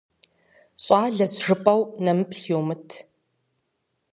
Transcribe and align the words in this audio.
ЩӀалэщ 0.83 1.33
жыпӀэу 1.43 1.81
нэмыплъ 2.03 2.43
йумыт. 2.49 2.87